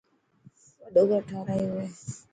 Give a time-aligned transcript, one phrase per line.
[0.83, 1.87] وڏو گهر ٺارايو هي.